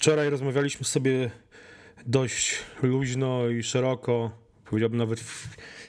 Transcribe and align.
Wczoraj 0.00 0.30
rozmawialiśmy 0.30 0.84
sobie 0.84 1.30
dość 2.06 2.58
luźno 2.82 3.48
i 3.48 3.62
szeroko. 3.62 4.30
Powiedziałbym 4.64 4.98
nawet 4.98 5.20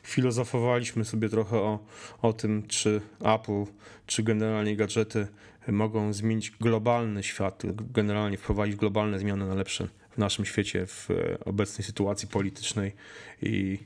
filozofowaliśmy 0.04 1.06
sobie 1.06 1.30
trochę 1.30 1.58
o, 1.58 1.80
o 2.22 2.34
tym, 2.34 2.68
czy 2.68 3.02
Apple, 3.24 3.66
czy 4.06 4.24
generalnie 4.24 4.76
gadżety 4.76 5.28
mogą 5.68 6.14
zmienić 6.14 6.52
globalny 6.52 7.24
świat, 7.24 7.64
generalnie 7.94 8.38
wprowadzić 8.38 8.76
globalne 8.76 9.20
zmiany 9.20 9.48
na 9.48 9.56
lepsze 9.56 9.88
w 10.10 10.18
naszym 10.18 10.46
świecie, 10.46 10.88
w 10.88 11.10
obecnej 11.46 11.86
sytuacji 11.86 12.28
politycznej 12.28 12.94
i 13.42 13.80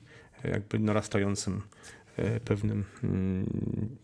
jakby 0.43 0.79
narastającym 0.79 1.61
e, 2.17 2.39
pewnym 2.39 2.85
mm, 3.03 3.97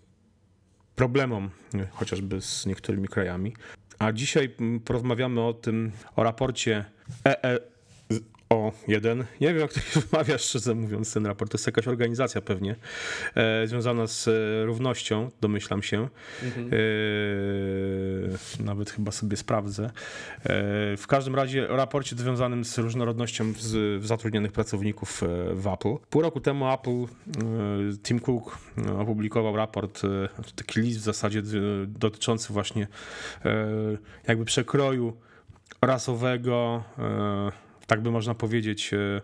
problemom, 0.95 1.49
chociażby 1.91 2.41
z 2.41 2.65
niektórymi 2.65 3.07
krajami. 3.07 3.53
A 4.02 4.11
dzisiaj 4.11 4.55
porozmawiamy 4.86 5.41
o 5.41 5.54
tym, 5.54 5.91
o 6.15 6.23
raporcie 6.23 6.86
EE 7.25 7.59
o 8.51 8.71
jeden. 8.87 9.25
Nie 9.41 9.47
wiem, 9.47 9.57
jak 9.57 9.73
to 9.73 9.79
się 9.79 10.00
wymawia, 10.11 10.37
szczerze 10.37 10.75
mówiąc, 10.75 11.14
ten 11.14 11.25
raport. 11.25 11.51
To 11.51 11.55
jest 11.55 11.65
jakaś 11.65 11.87
organizacja 11.87 12.41
pewnie 12.41 12.75
e, 13.36 13.68
związana 13.68 14.07
z 14.07 14.27
e, 14.27 14.65
równością, 14.65 15.29
domyślam 15.41 15.83
się. 15.83 16.10
Mhm. 16.43 16.69
E, 18.60 18.64
nawet 18.64 18.89
chyba 18.89 19.11
sobie 19.11 19.37
sprawdzę. 19.37 19.86
E, 19.86 19.91
w 20.97 21.05
każdym 21.07 21.36
razie 21.36 21.69
o 21.69 21.75
raporcie 21.75 22.15
związanym 22.15 22.65
z 22.65 22.77
różnorodnością 22.77 23.54
z, 23.60 24.04
zatrudnionych 24.04 24.52
pracowników 24.52 25.24
e, 25.24 25.27
w 25.55 25.68
Apple. 25.68 25.96
Pół 26.10 26.21
roku 26.21 26.39
temu 26.39 26.74
Apple, 26.74 27.04
e, 27.04 27.07
Tim 28.04 28.19
Cook 28.19 28.57
opublikował 28.99 29.55
raport, 29.55 30.02
taki 30.55 30.82
list 30.82 30.99
w 30.99 31.04
zasadzie 31.04 31.41
dotyczący 31.88 32.53
właśnie 32.53 32.88
jakby 34.27 34.45
przekroju 34.45 35.17
rasowego 35.81 36.83
tak 37.91 38.02
by 38.02 38.11
można 38.11 38.36
powiedzieć, 38.36 38.94
e, 38.94 39.22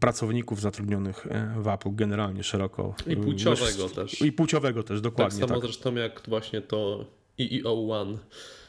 pracowników 0.00 0.60
zatrudnionych 0.60 1.26
e, 1.26 1.54
w 1.58 1.68
Apple 1.68 1.94
generalnie 1.94 2.42
szeroko. 2.42 2.94
I 3.06 3.16
płciowego 3.16 3.88
też. 3.88 4.22
I 4.22 4.32
płciowego 4.32 4.82
też, 4.82 5.00
dokładnie. 5.00 5.40
Tak 5.40 5.48
samo 5.48 5.60
tak. 5.60 5.70
zresztą 5.70 5.94
jak 5.94 6.22
właśnie 6.28 6.60
to 6.60 7.04
EEO1. 7.38 8.16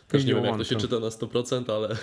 Też 0.08 0.26
nie 0.26 0.36
wiem, 0.36 0.46
jak 0.46 0.58
to 0.58 0.64
się 0.64 0.76
czyta 0.76 1.00
na 1.00 1.08
100%, 1.08 1.72
ale 1.72 1.96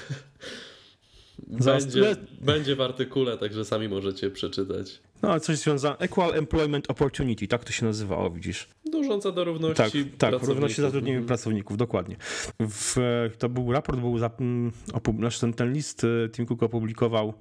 będzie, 1.65 2.17
będzie 2.41 2.77
w 2.77 2.81
artykule, 2.81 3.39
także 3.39 3.65
sami 3.65 3.89
możecie 3.89 4.31
przeczytać. 4.31 5.01
No, 5.23 5.41
coś 5.41 5.59
związane. 5.59 5.99
Equal 5.99 6.35
Employment 6.35 6.91
Opportunity, 6.91 7.49
tak 7.49 7.65
to 7.65 7.73
się 7.73 7.87
nazywało, 7.87 8.31
widzisz? 8.31 8.69
Dążąca 8.93 9.33
do 9.33 9.45
równości 9.45 10.05
Tak, 10.05 10.33
tak 10.33 10.43
równości 10.43 10.83
zatrudnienia 10.83 11.19
mhm. 11.19 11.27
pracowników, 11.27 11.77
dokładnie. 11.77 12.17
W, 12.61 12.97
to 13.39 13.49
był 13.49 13.73
raport, 13.73 14.01
był 14.01 14.19
za, 14.19 14.31
mm, 14.41 14.73
znaczy 15.19 15.41
ten, 15.41 15.53
ten 15.53 15.73
list 15.73 16.05
e, 16.05 16.29
Tim 16.29 16.47
Cook 16.47 16.63
opublikował 16.63 17.35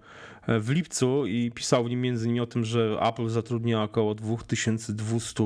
e, 0.48 0.60
w 0.60 0.70
lipcu 0.70 1.26
i 1.26 1.52
pisał 1.52 1.84
w 1.84 1.90
nim 1.90 2.02
między 2.02 2.26
innymi 2.26 2.40
o 2.40 2.46
tym, 2.46 2.66
że 2.66 2.98
Apple 3.02 3.30
zatrudnia 3.30 3.84
około 3.84 4.16
2200 4.16 5.44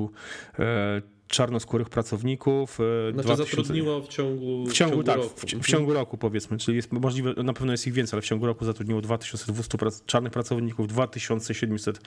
e, 0.60 1.02
czarnoskórych 1.30 1.90
pracowników. 1.90 2.80
E, 2.80 3.14
znaczy 3.14 3.28
2000... 3.28 3.56
zatrudniło 3.56 4.02
w 4.02 4.08
ciągu, 4.08 4.66
w 4.66 4.74
ciągu, 4.74 4.96
w 4.98 5.04
ciągu 5.04 5.04
tak, 5.04 5.18
roku. 5.18 5.30
W, 5.30 5.46
w, 5.46 5.68
ciągu 5.68 5.94
roku 5.94 6.18
powiedzmy, 6.18 6.58
czyli 6.58 6.76
jest 6.76 6.92
możliwe, 6.92 7.34
na 7.44 7.54
pewno 7.54 7.72
jest 7.72 7.88
ich 7.88 7.94
więcej, 7.94 8.18
ale 8.18 8.22
w 8.22 8.26
ciągu 8.26 8.46
roku 8.46 8.66
zatrudniło 8.66 9.02
2200 9.02 9.78
prac, 9.78 10.06
czarnych 10.06 10.34
pracowników, 10.34 10.88
2700 10.88 12.02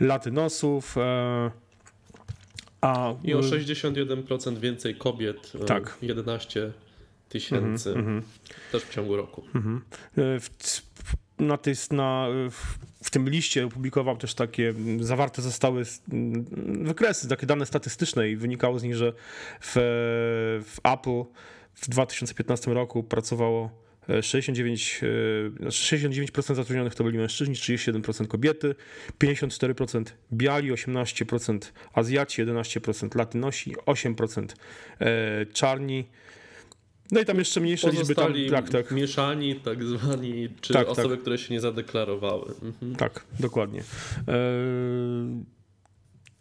latynosów. 0.00 0.96
E, 0.98 1.50
a, 2.80 3.14
I 3.24 3.34
o 3.34 3.40
61% 3.40 4.58
więcej 4.58 4.94
kobiet, 4.94 5.52
e, 5.62 5.64
tak. 5.64 5.98
11 6.02 6.72
tysięcy 7.28 7.90
mm 7.90 8.20
-hmm. 8.20 8.24
też 8.72 8.82
w 8.82 8.94
ciągu 8.94 9.16
roku. 9.16 9.44
Mm 9.54 9.82
-hmm. 10.16 10.40
Na, 11.46 11.56
tej, 11.56 11.74
na, 11.90 12.28
w 13.02 13.10
tym 13.10 13.28
liście 13.28 13.66
opublikował 13.66 14.16
też 14.16 14.34
takie, 14.34 14.74
zawarte 15.00 15.42
zostały 15.42 15.84
wykresy, 16.82 17.28
takie 17.28 17.46
dane 17.46 17.66
statystyczne 17.66 18.28
i 18.30 18.36
wynikało 18.36 18.78
z 18.78 18.82
nich, 18.82 18.94
że 18.94 19.12
w, 19.60 19.74
w 20.64 20.78
Apple 20.84 21.24
w 21.74 21.88
2015 21.88 22.74
roku 22.74 23.02
pracowało 23.02 23.82
69, 24.22 25.00
69% 25.62 26.32
znaczy 26.32 26.54
zatrudnionych 26.54 26.94
to 26.94 27.04
byli 27.04 27.18
mężczyźni, 27.18 27.54
37% 27.54 28.26
kobiety, 28.26 28.74
54% 29.24 30.04
biali, 30.32 30.72
18% 30.72 31.58
Azjaci, 31.92 32.44
11% 32.44 33.16
Latynosi, 33.16 33.76
8% 33.76 34.46
e, 35.00 35.46
czarni, 35.46 36.08
no 37.12 37.20
i 37.20 37.24
tam 37.24 37.38
jeszcze 37.38 37.60
mniejsze 37.60 37.90
liczby 37.90 38.14
tam, 38.14 38.32
tak, 38.50 38.70
tak. 38.70 38.90
mieszani, 38.90 39.54
tak 39.54 39.84
zwani, 39.84 40.48
czy 40.60 40.72
tak, 40.72 40.88
osoby, 40.88 41.08
tak. 41.08 41.20
które 41.20 41.38
się 41.38 41.54
nie 41.54 41.60
zadeklarowały. 41.60 42.54
Mhm. 42.62 42.96
Tak, 42.96 43.24
dokładnie. 43.40 43.80
Eee, 43.80 44.34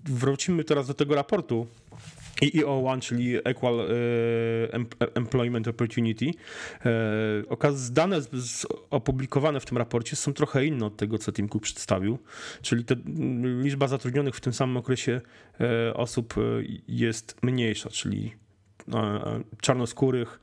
wrócimy 0.05 0.63
teraz 0.63 0.87
do 0.87 0.93
tego 0.93 1.15
raportu. 1.15 1.67
EEO1, 2.41 2.99
czyli 2.99 3.37
Equal 3.43 3.79
e, 3.79 3.85
Employment 5.13 5.67
Opportunity. 5.67 6.25
E, 6.85 7.91
dane 7.91 8.21
opublikowane 8.89 9.59
w 9.59 9.65
tym 9.65 9.77
raporcie 9.77 10.15
są 10.15 10.33
trochę 10.33 10.65
inne 10.65 10.85
od 10.85 10.97
tego, 10.97 11.17
co 11.17 11.31
Tim 11.31 11.49
Cook 11.49 11.63
przedstawił, 11.63 12.19
czyli 12.61 12.83
liczba 13.63 13.87
zatrudnionych 13.87 14.35
w 14.35 14.41
tym 14.41 14.53
samym 14.53 14.77
okresie 14.77 15.21
e, 15.59 15.93
osób 15.93 16.33
jest 16.87 17.37
mniejsza, 17.43 17.89
czyli 17.89 18.33
czarnoskórych, 19.61 20.39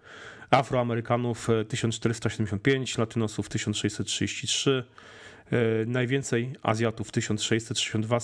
Afroamerykanów 0.50 1.48
1475, 1.68 2.98
Latynosów 2.98 3.48
1633, 3.48 4.84
najwięcej 5.86 6.52
Azjatów 6.62 7.12
1662, 7.12 8.18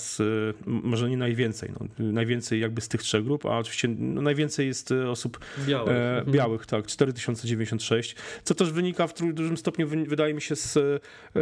może 0.66 1.10
nie 1.10 1.16
najwięcej, 1.16 1.70
no, 1.80 1.86
najwięcej 1.98 2.60
jakby 2.60 2.80
z 2.80 2.88
tych 2.88 3.02
trzech 3.02 3.24
grup, 3.24 3.46
a 3.46 3.58
oczywiście 3.58 3.88
no, 3.88 4.22
najwięcej 4.22 4.66
jest 4.66 4.92
osób 4.92 5.38
białych, 5.66 5.92
e, 5.92 6.24
białych 6.26 6.66
tak, 6.66 6.86
4096, 6.86 8.16
co 8.44 8.54
też 8.54 8.72
wynika 8.72 9.06
w 9.06 9.14
dużym 9.32 9.56
stopniu, 9.56 9.88
wydaje 9.88 10.34
mi 10.34 10.42
się, 10.42 10.56
z 10.56 10.78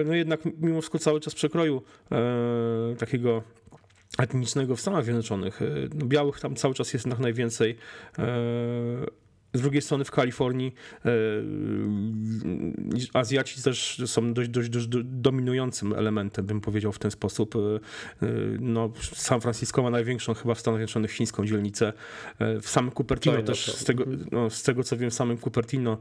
no 0.06 0.14
jednak 0.14 0.40
mimo 0.60 0.80
wszystko 0.80 0.98
cały 0.98 1.20
czas 1.20 1.34
przekroju 1.34 1.82
e, 2.12 2.96
takiego 2.98 3.42
etnicznego 4.18 4.76
w 4.76 4.80
Stanach 4.80 5.04
Zjednoczonych. 5.04 5.62
E, 5.62 5.66
no, 5.94 6.06
białych 6.06 6.40
tam 6.40 6.56
cały 6.56 6.74
czas 6.74 6.92
jest 6.92 7.06
najwięcej. 7.06 7.76
E, 8.18 8.26
z 9.54 9.60
drugiej 9.60 9.82
strony 9.82 10.04
w 10.04 10.10
Kalifornii 10.10 10.74
e, 11.04 11.10
Azjaci 13.12 13.62
też 13.62 14.02
są 14.06 14.34
dość, 14.34 14.48
dość, 14.48 14.68
dość 14.68 14.86
dominującym 15.04 15.92
elementem, 15.92 16.46
bym 16.46 16.60
powiedział 16.60 16.92
w 16.92 16.98
ten 16.98 17.10
sposób. 17.10 17.54
No, 18.60 18.92
San 19.14 19.40
Francisco 19.40 19.82
ma 19.82 19.90
największą 19.90 20.34
chyba 20.34 20.54
w 20.54 20.60
Stanach 20.60 20.78
Zjednoczonych 20.78 21.10
chińską 21.10 21.46
dzielnicę. 21.46 21.92
W 22.40 22.68
samym 22.68 22.92
Cupertino 22.92 23.42
też, 23.42 23.74
z 23.74 23.84
tego, 23.84 24.04
no, 24.32 24.50
z 24.50 24.62
tego 24.62 24.84
co 24.84 24.96
wiem, 24.96 25.10
w 25.10 25.14
samym 25.14 25.38
Cupertino 25.38 25.98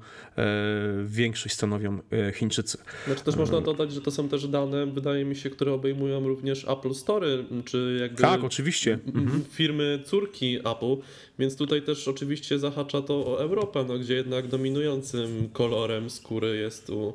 większość 1.06 1.56
stanowią 1.56 2.00
Chińczycy. 2.34 2.78
Znaczy 3.06 3.24
też 3.24 3.36
można 3.36 3.62
dodać, 3.62 3.92
że 3.92 4.02
to 4.02 4.12
są 4.12 4.30
też 4.30 4.48
dane, 4.48 4.86
wydaje 4.86 5.26
mi 5.26 5.36
się, 5.36 5.50
które 5.50 5.74
obejmują 5.74 6.28
również 6.28 6.66
Apple 6.70 6.94
Store, 6.94 7.28
czy 7.66 7.98
jakby 8.02 8.22
tak, 8.22 8.44
oczywiście. 8.44 9.00
Mhm. 9.16 9.44
firmy 9.52 10.00
córki 10.06 10.56
Apple, 10.56 10.96
więc 11.40 11.58
tutaj 11.58 11.82
też 11.82 12.08
oczywiście 12.08 12.60
zahacza 12.60 13.02
to 13.02 13.26
o 13.26 13.42
Europę, 13.42 13.86
no, 13.88 14.00
gdzie 14.00 14.16
jednak 14.16 14.48
dominującym 14.48 15.50
kolorem 15.54 16.10
skóry 16.10 16.58
jest 16.58 16.81
u, 16.90 17.14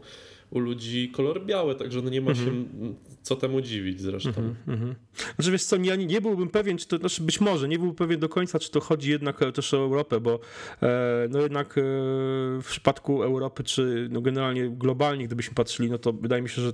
u 0.51 0.59
ludzi 0.59 1.11
kolor 1.15 1.45
biały, 1.45 1.75
także 1.75 2.03
no 2.03 2.11
nie 2.11 2.21
ma 2.21 2.35
się 2.35 2.43
mhm. 2.43 2.95
co 3.23 3.37
temu 3.37 3.61
dziwić 3.61 4.01
zresztą. 4.01 4.55
Mm. 4.69 4.95
Znaczy 5.35 5.51
wiesz 5.51 5.65
co, 5.65 5.77
ja 5.77 5.97
nie, 5.97 6.07
nie 6.07 6.21
byłbym 6.21 6.49
pewien, 6.49 6.79
czy 6.79 6.87
to, 6.87 6.99
znaczy 6.99 7.23
być 7.23 7.41
może, 7.41 7.69
nie 7.69 7.79
byłbym 7.79 7.97
pewien 7.97 8.21
do 8.21 8.29
końca, 8.29 8.59
czy 8.59 8.71
to 8.71 8.81
chodzi 8.81 9.11
jednak 9.11 9.41
też 9.55 9.75
o 9.75 9.77
Europę, 9.77 10.21
bo 10.21 10.41
e, 10.83 11.29
no 11.31 11.41
jednak 11.41 11.79
e, 11.79 11.83
w 12.63 12.67
przypadku 12.67 13.23
Europy, 13.23 13.65
czy 13.65 14.09
no 14.11 14.21
generalnie 14.21 14.71
globalnie, 14.71 15.27
gdybyśmy 15.27 15.55
patrzyli, 15.55 15.91
no 15.91 15.99
to 15.99 16.13
wydaje 16.13 16.43
mi 16.43 16.49
się, 16.49 16.63
że 16.63 16.73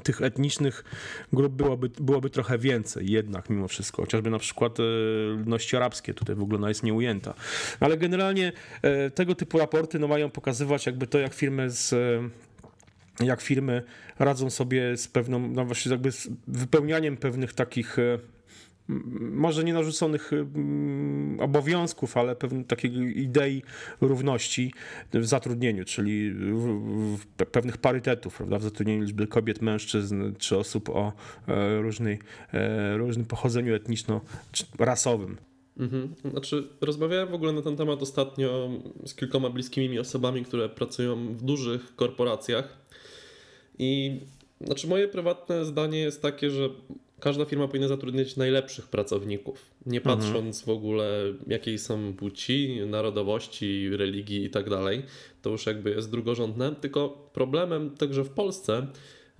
tych 0.00 0.22
etnicznych 0.22 0.84
grup 1.32 1.52
byłoby, 1.52 1.88
byłoby 2.00 2.30
trochę 2.30 2.58
więcej 2.58 3.10
jednak 3.10 3.50
mimo 3.50 3.68
wszystko, 3.68 4.02
chociażby 4.02 4.30
na 4.30 4.38
przykład 4.38 4.80
e, 4.80 4.82
ludności 5.36 5.76
arabskie, 5.76 6.14
tutaj 6.14 6.36
w 6.36 6.42
ogóle 6.42 6.58
ona 6.58 6.68
jest 6.68 6.82
nieujęta. 6.82 7.34
Ale 7.80 7.96
generalnie 7.96 8.52
e, 8.82 9.10
tego 9.10 9.34
typu 9.34 9.58
raporty 9.58 9.98
no, 9.98 10.08
mają 10.08 10.30
pokazywać 10.30 10.86
jakby 10.86 11.06
to, 11.06 11.18
jak 11.18 11.34
firmy 11.34 11.70
z 11.70 11.92
e, 11.92 12.28
jak 13.24 13.40
firmy 13.42 13.82
radzą 14.18 14.50
sobie 14.50 14.96
z 14.96 15.08
pewną, 15.08 15.48
no 15.48 15.64
właśnie 15.64 15.92
jakby 15.92 16.12
z 16.12 16.28
wypełnianiem 16.48 17.16
pewnych 17.16 17.52
takich 17.52 17.96
może 19.18 19.64
nie 19.64 19.72
narzuconych 19.72 20.32
mm, 20.32 21.40
obowiązków, 21.40 22.16
ale 22.16 22.36
pewnej 22.36 22.64
takiej 22.64 23.20
idei 23.20 23.62
równości 24.00 24.72
w 25.14 25.26
zatrudnieniu, 25.26 25.84
czyli 25.84 26.34
pewnych 27.52 27.78
parytetów 27.78 28.36
prawda, 28.36 28.58
w 28.58 28.62
zatrudnieniu 28.62 29.02
liczby 29.02 29.26
kobiet, 29.26 29.62
mężczyzn 29.62 30.32
czy 30.38 30.58
osób 30.58 30.88
o 30.88 31.12
e, 31.48 31.82
różnej, 31.82 32.18
e, 32.52 32.96
różnym 32.96 33.26
pochodzeniu 33.26 33.74
etniczno-rasowym. 33.74 35.36
Mhm. 35.78 36.14
Znaczy, 36.30 36.68
rozmawiałem 36.80 37.28
w 37.28 37.34
ogóle 37.34 37.52
na 37.52 37.62
ten 37.62 37.76
temat 37.76 38.02
ostatnio 38.02 38.70
z 39.06 39.14
kilkoma 39.14 39.50
bliskimi 39.50 39.88
mi 39.88 39.98
osobami, 39.98 40.44
które 40.44 40.68
pracują 40.68 41.34
w 41.34 41.42
dużych 41.42 41.96
korporacjach. 41.96 42.78
I 43.78 44.20
znaczy, 44.60 44.88
moje 44.88 45.08
prywatne 45.08 45.64
zdanie 45.64 45.98
jest 45.98 46.22
takie, 46.22 46.50
że 46.50 46.70
każda 47.22 47.44
firma 47.44 47.68
powinna 47.68 47.88
zatrudniać 47.88 48.36
najlepszych 48.36 48.88
pracowników, 48.88 49.70
nie 49.86 50.00
patrząc 50.00 50.62
w 50.62 50.68
ogóle 50.68 51.24
jakiej 51.46 51.78
są 51.78 52.14
płci, 52.16 52.80
narodowości, 52.86 53.96
religii 53.96 54.44
i 54.44 54.50
tak 54.50 54.70
dalej. 54.70 55.02
To 55.42 55.50
już 55.50 55.66
jakby 55.66 55.90
jest 55.90 56.10
drugorzędne. 56.10 56.74
Tylko 56.80 57.30
problemem 57.32 57.90
także 57.90 58.24
w 58.24 58.30
Polsce 58.30 58.86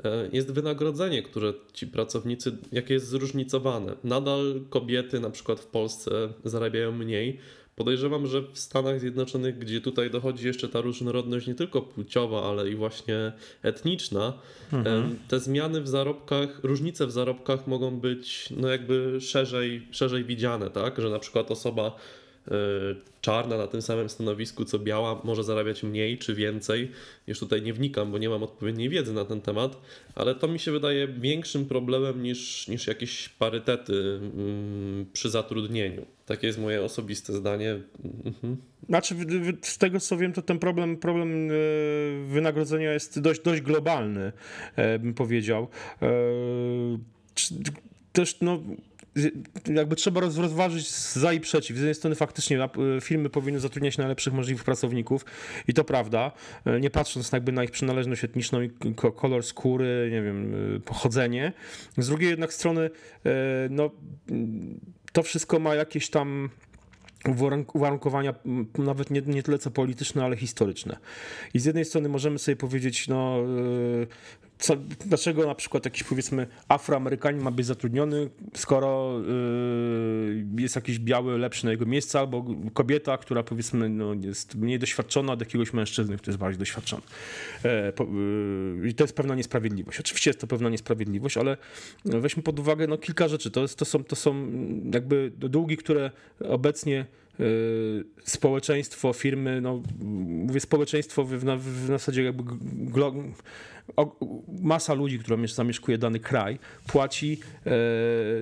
e, 0.04 0.28
jest 0.32 0.52
wynagrodzenie, 0.52 1.22
które 1.22 1.52
ci 1.72 1.86
pracownicy, 1.86 2.56
jakie 2.72 2.94
jest 2.94 3.06
zróżnicowane. 3.06 3.96
Nadal 4.04 4.60
kobiety 4.70 5.20
na 5.20 5.30
przykład 5.30 5.60
w 5.60 5.66
Polsce 5.66 6.32
zarabiają 6.44 6.92
mniej. 6.92 7.38
Podejrzewam, 7.76 8.26
że 8.26 8.42
w 8.42 8.58
Stanach 8.58 9.00
Zjednoczonych, 9.00 9.58
gdzie 9.58 9.80
tutaj 9.80 10.10
dochodzi 10.10 10.46
jeszcze 10.46 10.68
ta 10.68 10.80
różnorodność 10.80 11.46
nie 11.46 11.54
tylko 11.54 11.82
płciowa, 11.82 12.50
ale 12.50 12.70
i 12.70 12.74
właśnie 12.74 13.32
etniczna, 13.62 14.32
em, 14.72 15.18
te 15.28 15.40
zmiany 15.40 15.80
w 15.80 15.88
zarobkach, 15.88 16.60
różnice 16.62 17.06
w 17.06 17.12
zarobkach 17.12 17.66
mogą 17.66 18.00
być 18.00 18.48
no 18.56 18.68
jakby 18.68 19.20
szerzej, 19.20 19.86
szerzej 19.90 20.24
widziane, 20.24 20.70
tak? 20.70 21.00
Że 21.00 21.10
na 21.10 21.18
przykład 21.18 21.50
osoba 21.50 21.96
czarna 23.20 23.56
na 23.56 23.66
tym 23.66 23.82
samym 23.82 24.08
stanowisku 24.08 24.64
co 24.64 24.78
biała 24.78 25.20
może 25.24 25.44
zarabiać 25.44 25.82
mniej 25.82 26.18
czy 26.18 26.34
więcej. 26.34 26.90
Już 27.26 27.38
tutaj 27.38 27.62
nie 27.62 27.72
wnikam, 27.72 28.12
bo 28.12 28.18
nie 28.18 28.28
mam 28.28 28.42
odpowiedniej 28.42 28.88
wiedzy 28.88 29.12
na 29.12 29.24
ten 29.24 29.40
temat, 29.40 29.80
ale 30.14 30.34
to 30.34 30.48
mi 30.48 30.58
się 30.58 30.72
wydaje 30.72 31.08
większym 31.08 31.66
problemem 31.66 32.22
niż, 32.22 32.68
niż 32.68 32.86
jakieś 32.86 33.28
parytety 33.28 34.20
mm, 34.34 35.06
przy 35.12 35.30
zatrudnieniu. 35.30 36.06
Takie 36.26 36.46
jest 36.46 36.58
moje 36.58 36.82
osobiste 36.82 37.32
zdanie. 37.32 37.80
Mhm. 38.24 38.56
Znaczy, 38.88 39.14
z 39.62 39.78
tego 39.78 40.00
co 40.00 40.16
wiem, 40.16 40.32
to 40.32 40.42
ten 40.42 40.58
problem, 40.58 40.96
problem 40.96 41.50
e, 41.50 41.54
wynagrodzenia 42.26 42.92
jest 42.92 43.20
dość, 43.20 43.40
dość 43.40 43.60
globalny, 43.60 44.32
e, 44.76 44.98
bym 44.98 45.14
powiedział. 45.14 45.68
E, 46.02 46.08
Też, 48.12 48.40
no. 48.40 48.62
Jakby 49.74 49.96
trzeba 49.96 50.20
roz- 50.20 50.38
rozważyć 50.38 50.90
za 50.90 51.32
i 51.32 51.40
przeciw. 51.40 51.76
Z 51.76 51.80
jednej 51.80 51.94
strony 51.94 52.16
faktycznie 52.16 52.64
e, 52.64 52.70
firmy 53.00 53.30
powinny 53.30 53.60
zatrudniać 53.60 53.98
najlepszych 53.98 54.32
możliwych 54.34 54.64
pracowników 54.64 55.24
i 55.68 55.74
to 55.74 55.84
prawda, 55.84 56.32
e, 56.64 56.80
nie 56.80 56.90
patrząc 56.90 57.32
jakby 57.32 57.52
na 57.52 57.64
ich 57.64 57.70
przynależność 57.70 58.24
etniczną 58.24 58.60
i 58.62 58.70
ko- 58.96 59.12
kolor 59.12 59.42
skóry, 59.42 60.08
nie 60.12 60.22
wiem, 60.22 60.54
e, 60.76 60.80
pochodzenie. 60.80 61.52
Z 61.98 62.06
drugiej 62.08 62.30
jednak 62.30 62.52
strony, 62.52 62.90
no, 63.70 63.90
to 65.12 65.22
wszystko 65.22 65.58
ma 65.58 65.74
jakieś 65.74 66.10
tam 66.10 66.50
uwarunk- 67.24 67.70
uwarunkowania 67.76 68.34
nawet 68.78 69.10
nie, 69.10 69.22
nie 69.26 69.42
tyle 69.42 69.58
co 69.58 69.70
polityczne, 69.70 70.24
ale 70.24 70.36
historyczne. 70.36 70.96
I 71.54 71.58
z 71.58 71.64
jednej 71.64 71.84
strony 71.84 72.08
możemy 72.08 72.38
sobie 72.38 72.56
powiedzieć, 72.56 73.08
no, 73.08 73.38
y, 74.02 74.06
co, 74.62 74.76
dlaczego 75.06 75.46
na 75.46 75.54
przykład 75.54 75.84
jakiś 75.84 76.04
powiedzmy 76.04 76.46
Afroamerykanin 76.68 77.42
ma 77.42 77.50
być 77.50 77.66
zatrudniony, 77.66 78.30
skoro 78.54 79.20
y, 79.20 80.46
jest 80.58 80.76
jakiś 80.76 80.98
biały 80.98 81.38
lepszy 81.38 81.64
na 81.64 81.70
jego 81.70 81.86
miejsce, 81.86 82.18
albo 82.18 82.44
kobieta, 82.74 83.18
która 83.18 83.42
powiedzmy 83.42 83.88
no, 83.88 84.14
jest 84.14 84.54
mniej 84.54 84.78
doświadczona 84.78 85.32
od 85.32 85.40
jakiegoś 85.40 85.72
mężczyzny, 85.72 86.16
który 86.16 86.30
jest 86.30 86.38
bardziej 86.38 86.58
doświadczony. 86.58 87.02
E, 87.62 87.92
po, 87.92 88.04
y, 88.04 88.88
I 88.88 88.94
to 88.94 89.04
jest 89.04 89.16
pewna 89.16 89.34
niesprawiedliwość. 89.34 90.00
Oczywiście 90.00 90.30
jest 90.30 90.40
to 90.40 90.46
pewna 90.46 90.68
niesprawiedliwość, 90.68 91.36
ale 91.36 91.56
weźmy 92.04 92.42
pod 92.42 92.58
uwagę 92.58 92.86
no, 92.86 92.98
kilka 92.98 93.28
rzeczy. 93.28 93.50
To, 93.50 93.60
jest, 93.60 93.78
to, 93.78 93.84
są, 93.84 94.04
to 94.04 94.16
są 94.16 94.52
jakby 94.94 95.32
długi, 95.36 95.76
które 95.76 96.10
obecnie 96.48 97.06
społeczeństwo, 98.24 99.12
firmy, 99.12 99.60
no 99.60 99.82
mówię 100.46 100.60
społeczeństwo 100.60 101.24
w, 101.24 101.44
na, 101.44 101.56
w 101.56 101.86
zasadzie 101.86 102.22
jakby 102.22 102.42
glo, 102.72 103.14
masa 104.62 104.94
ludzi, 104.94 105.18
która 105.18 105.36
miesz- 105.36 105.54
zamieszkuje 105.54 105.98
dany 105.98 106.20
kraj, 106.20 106.58
płaci 106.86 107.38
e, 107.66 107.70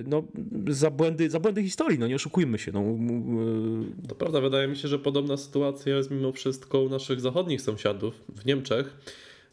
no, 0.07 0.23
za, 0.67 0.91
błędy, 0.91 1.29
za 1.29 1.39
błędy 1.39 1.63
historii, 1.63 1.99
no 1.99 2.07
nie 2.07 2.15
oszukujmy 2.15 2.59
się. 2.59 2.71
No, 2.71 2.79
m, 2.79 3.93
To 4.09 4.15
prawda, 4.15 4.41
wydaje 4.41 4.67
mi 4.67 4.75
się, 4.77 4.87
że 4.87 4.99
podobna 4.99 5.37
sytuacja 5.37 5.97
jest 5.97 6.11
mimo 6.11 6.31
wszystko 6.31 6.81
u 6.81 6.89
naszych 6.89 7.19
zachodnich 7.21 7.61
sąsiadów 7.61 8.21
w 8.35 8.45
Niemczech, 8.45 8.97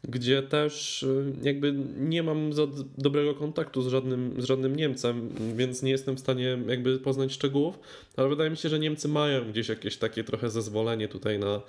gdzie 0.05 0.43
też 0.43 1.03
y, 1.03 1.33
jakby 1.43 1.75
nie 1.99 2.23
mam 2.23 2.53
za 2.53 2.67
dobrego 2.99 3.35
kontaktu 3.35 3.83
z 3.83 3.89
żadnym, 3.89 4.35
z 4.39 4.45
żadnym 4.45 4.77
Niemcem, 4.77 5.29
więc 5.57 5.83
nie 5.83 5.91
jestem 5.91 6.17
w 6.17 6.21
stanie 6.21 6.59
jakby 6.69 6.99
poznać 6.99 7.33
szczegółów, 7.33 7.79
ale 8.17 8.29
wydaje 8.29 8.51
mi 8.51 8.57
się, 8.57 8.69
że 8.69 8.79
Niemcy 8.79 9.09
mają 9.09 9.51
gdzieś 9.51 9.69
jakieś 9.69 9.97
takie 9.97 10.25
trochę 10.25 10.51
zezwolenie 10.51 11.09
tutaj 11.09 11.39
na, 11.39 11.61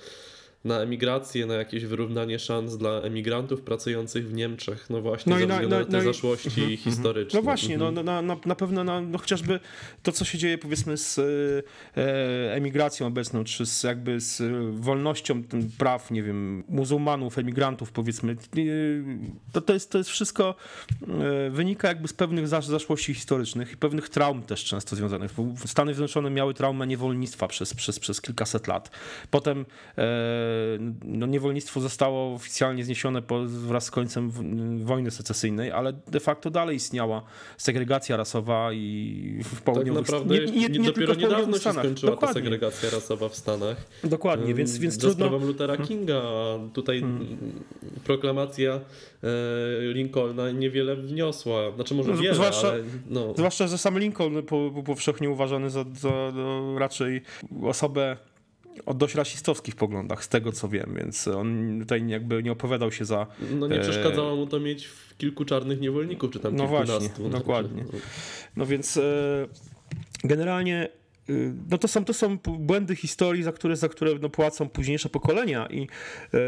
na 0.65 0.79
emigrację, 0.79 1.45
na 1.45 1.53
jakieś 1.53 1.85
wyrównanie 1.85 2.39
szans 2.39 2.77
dla 2.77 2.89
emigrantów 2.91 3.61
pracujących 3.61 4.29
w 4.29 4.33
Niemczech, 4.33 4.89
no 4.89 5.01
właśnie 5.01 5.29
No 5.33 5.39
i 5.39 5.47
na- 5.47 5.53
względu 5.53 5.75
na, 5.75 5.79
na- 5.79 5.85
te 5.85 5.91
no 5.97 6.01
i- 6.03 6.06
zaszłości 6.06 6.77
historyczne. 6.77 7.39
No 7.39 7.44
właśnie, 7.44 7.77
no, 7.77 7.88
Mhm. 7.88 8.06
no, 8.06 8.11
na, 8.13 8.21
na, 8.21 8.38
na 8.45 8.56
pewno 8.56 8.83
no, 8.83 9.01
no 9.01 9.17
chociażby 9.17 9.59
to, 10.03 10.11
co 10.11 10.25
się 10.25 10.38
dzieje 10.38 10.57
powiedzmy 10.57 10.97
z 10.97 11.19
e, 11.19 12.53
emigracją 12.53 13.07
obecną, 13.07 13.44
czy 13.44 13.65
z 13.65 13.83
jakby 13.83 14.19
z 14.21 14.41
wolnością 14.79 15.44
praw, 15.77 16.11
nie 16.11 16.23
wiem, 16.23 16.63
muzułmanów, 16.69 17.38
emigrantów 17.38 17.91
powiedzmy, 17.91 18.31
e, 18.31 18.35
to, 19.51 19.62
to, 19.62 19.73
jest, 19.73 19.91
to 19.91 19.97
jest 19.97 20.09
wszystko 20.09 20.55
e, 21.47 21.50
wynika 21.50 21.88
jakby 21.88 22.07
z 22.07 22.13
pewnych 22.13 22.47
zasz, 22.47 22.65
zaszłości 22.65 23.13
historycznych 23.13 23.71
i 23.71 23.77
pewnych 23.77 24.09
traum 24.09 24.44
też 24.44 24.63
często 24.65 24.95
związanych. 24.95 25.31
Stany 25.65 25.94
Zjednoczone 25.94 26.29
miały 26.29 26.53
traumę 26.53 26.88
niewolnictwa 26.88 27.47
przez, 27.47 27.73
przez, 27.73 28.00
przez 28.00 28.21
kilkaset 28.21 28.67
lat. 28.67 28.91
Potem 29.31 29.65
e, 29.97 30.49
no, 31.06 31.25
niewolnictwo 31.25 31.81
zostało 31.81 32.34
oficjalnie 32.34 32.84
zniesione 32.84 33.22
po, 33.22 33.40
wraz 33.46 33.86
z 33.86 33.92
końcem 33.92 34.31
wojny 34.86 35.12
secesyjnej, 35.12 35.72
ale 35.72 35.94
de 36.07 36.19
facto 36.19 36.50
dalej 36.50 36.75
istniała 36.75 37.24
segregacja 37.57 38.18
rasowa 38.18 38.74
i 38.74 39.40
w 39.44 39.51
Tak 39.56 39.63
południowych 39.63 40.01
naprawdę 40.10 40.36
nie, 40.40 40.46
nie, 40.46 40.69
nie 40.69 40.86
dopiero 40.92 41.13
niedawno 41.16 41.54
się 41.54 41.60
Stanach. 41.60 41.84
skończyła 41.86 42.12
ta 42.12 42.16
Dokładnie, 42.16 42.42
segregacja 42.42 42.90
rasowa 42.90 43.30
w 43.30 43.36
Stanach. 43.36 43.78
dokładnie, 44.04 44.54
więc, 44.54 44.78
więc 44.78 44.94
Za 44.94 45.01
trudno... 45.01 45.25
sprawą 45.25 45.46
Luthera 45.46 45.78
Kinga, 45.78 46.22
a 46.24 46.60
tutaj 46.74 47.00
Hmm. 47.00 47.38
proklamacja 48.04 48.74
e, 48.74 49.94
Lincolna 49.94 50.51
niewiele 50.51 50.96
wniosła. 50.96 51.72
Znaczy 51.75 51.94
może 51.96 52.12
No, 52.12 52.18
wiele, 52.18 52.36
zwłaszcza- 52.36 52.68
ale 52.68 52.84
no, 53.10 53.34
Zwłaszcza, 53.38 53.68
że 53.68 53.78
sam 53.78 54.00
Lincoln 54.00 54.44
po- 54.44 54.72
był 54.72 54.84
powszechnie 54.84 55.30
uważany 55.30 55.69
za, 55.69 55.86
za 56.00 56.31
no, 56.36 56.80
raczej 56.80 57.22
osobę 57.63 58.18
o 58.86 58.94
dość 58.94 59.16
rasistowskich 59.16 59.75
poglądach, 59.75 60.24
z 60.24 60.27
tego 60.27 60.51
co 60.51 60.69
wiem, 60.69 60.94
więc 60.98 61.27
on 61.27 61.80
tutaj 61.81 62.07
jakby 62.07 62.44
nie 62.44 62.51
opowiadał 62.51 62.92
się 62.92 63.06
za 63.06 63.27
no 63.51 63.68
nie 63.68 63.75
e, 63.75 63.81
przeszkadzało 63.81 64.36
mu 64.36 64.48
to 64.48 64.60
mieć 64.60 64.86
w 64.86 65.18
kilku 65.18 65.46
czarnych 65.46 65.79
niewolników, 65.79 66.32
czy 66.32 66.39
tam 66.39 66.55
No 66.55 66.67
właśnie, 66.67 66.88
kilkunastu. 66.93 67.24
Także, 67.24 67.38
dokładnie. 67.39 67.84
no. 67.93 68.00
No 68.55 68.65
więc 68.65 68.98
e, 68.98 69.01
generalnie 70.24 70.89
no 71.69 71.77
to 71.77 71.88
są, 71.88 72.05
to 72.05 72.13
są 72.13 72.38
błędy 72.38 72.95
historii, 72.95 73.43
za 73.43 73.51
które, 73.51 73.75
za 73.75 73.89
które 73.89 74.12
no, 74.21 74.29
płacą 74.29 74.69
późniejsze 74.69 75.09
pokolenia 75.09 75.67
i 75.67 75.81
e, 75.81 76.39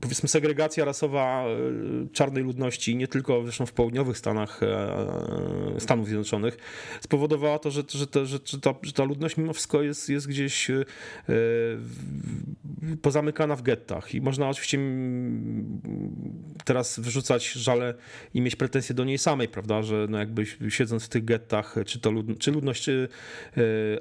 powiedzmy 0.00 0.28
segregacja 0.28 0.84
rasowa 0.84 1.44
e, 1.44 2.08
czarnej 2.12 2.44
ludności, 2.44 2.96
nie 2.96 3.08
tylko 3.08 3.42
zresztą 3.42 3.66
w 3.66 3.72
południowych 3.72 4.18
Stanach 4.18 4.62
e, 4.62 5.80
Stanów 5.80 6.06
Zjednoczonych, 6.06 6.56
spowodowała 7.00 7.58
to, 7.58 7.70
że, 7.70 7.82
że, 7.88 8.06
te, 8.06 8.26
że, 8.26 8.40
ta, 8.40 8.74
że 8.82 8.92
ta 8.92 9.04
ludność 9.04 9.36
mimo 9.36 9.52
wszystko 9.52 9.82
jest, 9.82 10.08
jest 10.08 10.28
gdzieś 10.28 10.70
e, 10.70 10.84
w- 11.26 13.00
pozamykana 13.02 13.56
w 13.56 13.62
gettach. 13.62 14.14
I 14.14 14.20
można 14.20 14.48
oczywiście 14.48 14.78
mm, 14.78 15.80
teraz 16.64 17.00
wyrzucać 17.00 17.52
żale 17.52 17.94
i 18.34 18.40
mieć 18.40 18.56
pretensje 18.56 18.94
do 18.94 19.04
niej 19.04 19.18
samej, 19.18 19.48
prawda, 19.48 19.82
że 19.82 20.06
no 20.10 20.18
jakby 20.18 20.46
siedząc 20.68 21.04
w 21.04 21.08
tych 21.08 21.24
gettach, 21.24 21.74
czy 21.86 22.00
to 22.00 22.10
lud, 22.10 22.38
czy 22.38 22.50
ludność 22.50 22.88
e, 22.88 23.08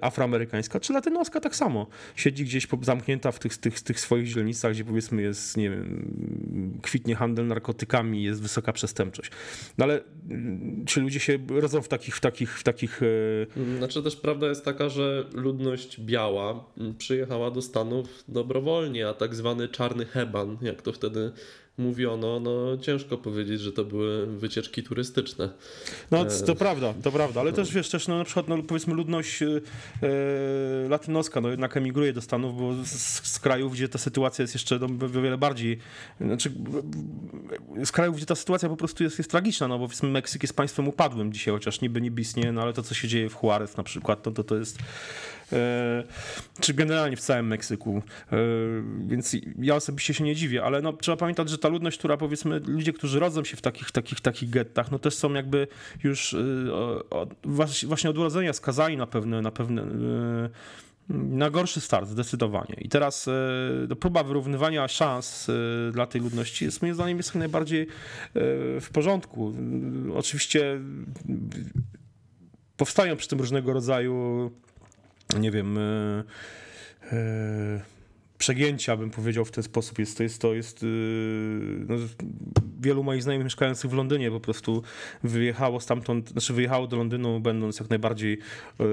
afroamerykańska, 0.01 0.79
czy 0.79 0.93
latynoska 0.93 1.39
tak 1.39 1.55
samo, 1.55 1.87
siedzi 2.15 2.43
gdzieś 2.43 2.67
zamknięta 2.81 3.31
w 3.31 3.39
tych, 3.39 3.57
tych, 3.57 3.81
tych 3.81 3.99
swoich 3.99 4.27
dzielnicach, 4.27 4.71
gdzie 4.73 4.85
powiedzmy 4.85 5.21
jest, 5.21 5.57
nie 5.57 5.69
wiem, 5.69 6.79
kwitnie 6.81 7.15
handel 7.15 7.47
narkotykami, 7.47 8.23
jest 8.23 8.41
wysoka 8.41 8.73
przestępczość. 8.73 9.31
No 9.77 9.85
ale 9.85 10.01
mm, 10.29 10.85
czy 10.85 11.01
ludzie 11.01 11.19
się 11.19 11.39
rodzą 11.49 11.81
w 11.81 11.87
takich, 11.87 12.15
w 12.15 12.21
takich, 12.21 12.59
w 12.59 12.63
takich 12.63 13.01
e, 13.03 13.77
Znaczy 13.77 14.03
też 14.03 14.15
prawda 14.15 14.47
jest 14.47 14.65
taka, 14.65 14.89
że 14.89 15.25
ludność 15.33 16.01
biała 16.01 16.65
mm, 16.77 16.95
przyjechała 16.95 17.51
do 17.51 17.61
Stanów 17.61 18.23
dobrowolnie, 18.27 19.09
a 19.09 19.13
tak 19.13 19.35
zwany 19.35 19.67
czarny 19.67 20.05
heban, 20.05 20.57
jak 20.61 20.81
to 20.81 20.91
wtedy 20.91 21.31
mówiono, 21.77 22.39
no 22.39 22.77
ciężko 22.77 23.17
powiedzieć, 23.17 23.61
że 23.61 23.71
to 23.71 23.85
były 23.85 24.25
wycieczki 24.25 24.83
turystyczne. 24.83 25.49
No 26.11 26.21
E, 26.21 26.45
to 26.45 26.55
prawda, 26.55 26.93
to 27.03 27.11
prawda, 27.11 27.41
ale 27.41 27.53
też 27.53 27.73
wiesz, 27.73 27.89
też 27.89 28.07
no, 28.07 28.17
na 28.17 28.23
przykład 28.23 28.47
no, 28.47 28.63
powiedzmy 28.63 28.93
ludność 28.93 29.41
e, 29.41 29.61
latynoska 30.89 31.41
no, 31.41 31.49
jednak 31.49 31.77
emigruje 31.77 32.13
do 32.13 32.21
Stanów, 32.21 32.57
bo 32.57 32.73
z, 32.83 33.27
z 33.27 33.39
krajów, 33.39 33.73
gdzie 33.73 33.89
ta 33.89 33.97
sytuacja 33.97 34.43
jest 34.43 34.53
jeszcze 34.53 34.79
no, 34.79 35.05
o 35.05 35.09
wiele 35.09 35.37
bardziej, 35.37 35.77
znaczy 36.21 36.51
z 37.83 37.91
krajów, 37.91 38.15
gdzie 38.15 38.25
ta 38.25 38.35
sytuacja 38.35 38.69
po 38.69 38.77
prostu 38.77 39.03
jest, 39.03 39.17
jest 39.17 39.31
tragiczna, 39.31 39.67
no 39.67 39.79
bo 39.79 39.85
powiedzmy 39.85 40.09
Meksyk 40.09 40.43
jest 40.43 40.55
państwem 40.55 40.87
upadłym 40.87 41.33
dzisiaj, 41.33 41.53
chociaż 41.53 41.81
niby 41.81 42.01
niby 42.01 42.21
istnieje, 42.21 42.51
no 42.51 42.61
ale 42.61 42.73
to 42.73 42.83
co 42.83 42.93
się 42.93 43.07
dzieje 43.07 43.29
w 43.29 43.43
Juarez 43.43 43.77
na 43.77 43.83
przykład, 43.83 44.25
no, 44.25 44.31
to 44.31 44.43
to 44.43 44.55
jest 44.55 44.77
e, 44.79 45.44
czy 46.59 46.73
generalnie 46.73 47.17
w 47.17 47.21
całym 47.21 47.47
Meksyku, 47.47 48.01
e, 48.31 48.37
więc 49.07 49.35
ja 49.59 49.75
osobiście 49.75 50.13
się 50.13 50.23
nie 50.23 50.35
dziwię, 50.35 50.63
ale 50.63 50.81
no, 50.81 50.93
trzeba 50.93 51.17
pamiętać, 51.17 51.49
że 51.49 51.57
ta 51.57 51.67
ludność, 51.67 51.97
która 51.97 52.17
powiedzmy, 52.17 52.59
ludzie, 52.59 52.93
którzy 52.93 53.19
rodzą 53.19 53.43
się 53.43 53.57
w 53.57 53.61
takich, 53.61 53.91
takich, 53.91 54.21
takich 54.21 54.49
gettach, 54.49 54.91
no 54.91 54.99
też 54.99 55.15
są 55.15 55.33
jakby 55.33 55.67
już 56.03 56.33
e, 56.33 56.37
właśnie 57.83 58.09
od 58.09 58.17
urodzenia 58.17 58.53
skazani 58.53 58.97
na 58.97 59.07
pewne, 59.07 59.41
na 59.41 59.51
pewne 59.51 59.81
e, 59.81 60.49
na 61.09 61.49
gorszy 61.49 61.81
start 61.81 62.09
zdecydowanie. 62.09 62.75
I 62.81 62.89
teraz 62.89 63.27
e, 63.27 63.31
no, 63.89 63.95
próba 63.95 64.23
wyrównywania 64.23 64.87
szans 64.87 65.49
e, 65.49 65.91
dla 65.91 66.05
tej 66.05 66.21
ludności 66.21 66.65
jest 66.65 66.81
moim 66.81 66.93
zdaniem 66.93 67.17
jest 67.17 67.29
jak 67.29 67.35
najbardziej 67.35 67.81
e, 67.81 67.87
w 68.81 68.89
porządku. 68.93 69.53
E, 70.09 70.13
Oczywiście 70.13 70.73
e, 70.73 70.79
powstają 72.77 73.15
przy 73.15 73.27
tym 73.27 73.39
różnego 73.39 73.73
rodzaju 73.73 74.51
nie 75.39 75.51
wiem 75.51 75.77
e, 75.77 76.23
e, 77.11 77.94
przegięcia, 78.45 78.97
bym 78.97 79.11
powiedział 79.11 79.45
w 79.45 79.51
ten 79.51 79.63
sposób. 79.63 79.99
Jest 79.99 80.17
to, 80.17 80.23
jest 80.23 80.41
to 80.41 80.53
jest, 80.53 80.83
yy, 80.83 80.89
no, 81.87 81.95
wielu 82.79 83.03
moich 83.03 83.23
znajomych 83.23 83.45
mieszkających 83.45 83.91
w 83.91 83.93
Londynie 83.93 84.31
po 84.31 84.39
prostu 84.39 84.83
wyjechało 85.23 85.79
stamtąd, 85.79 86.29
znaczy 86.29 86.53
wyjechało 86.53 86.87
do 86.87 86.97
Londynu 86.97 87.39
będąc 87.39 87.79
jak 87.79 87.89
najbardziej 87.89 88.37
yy, 88.79 88.85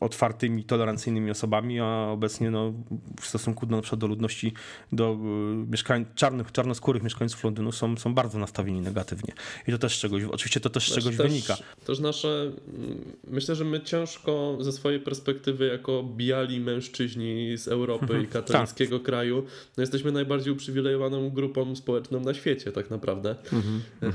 otwartymi, 0.00 0.64
tolerancyjnymi 0.64 1.30
osobami, 1.30 1.80
a 1.80 2.08
obecnie 2.08 2.50
no, 2.50 2.72
w 3.20 3.26
stosunku 3.26 3.66
do, 3.66 3.76
na 3.76 3.82
przykład 3.82 4.00
do 4.00 4.06
ludności, 4.06 4.52
do 4.92 5.18
yy, 5.58 5.66
mieszkań, 5.70 6.06
czarnych, 6.14 6.52
czarnoskórych 6.52 7.02
mieszkańców 7.02 7.44
Londynu 7.44 7.72
są, 7.72 7.96
są 7.96 8.14
bardzo 8.14 8.38
nastawieni 8.38 8.80
negatywnie. 8.80 9.34
I 9.68 9.72
to 9.72 9.78
też 9.78 9.98
czegoś, 9.98 10.22
oczywiście 10.24 10.60
to 10.60 10.70
też 10.70 10.84
z 10.84 10.86
Znaczy 10.86 11.02
czegoś 11.02 11.16
też, 11.16 11.26
wynika. 11.26 11.56
Też 11.86 11.98
nasze, 11.98 12.52
mm, 12.74 13.16
myślę, 13.30 13.54
że 13.54 13.64
my 13.64 13.80
ciężko 13.80 14.58
ze 14.60 14.72
swojej 14.72 15.00
perspektywy 15.00 15.66
jako 15.66 16.02
biali 16.16 16.60
mężczyźni 16.60 17.58
z 17.58 17.68
Europy 17.68 18.22
i 18.22 18.26
katolickiego 18.42 19.00
kraju, 19.00 19.44
no 19.76 19.82
jesteśmy 19.82 20.12
najbardziej 20.12 20.52
uprzywilejowaną 20.52 21.30
grupą 21.30 21.76
społeczną 21.76 22.20
na 22.20 22.34
świecie 22.34 22.72
tak 22.72 22.90
naprawdę. 22.90 23.36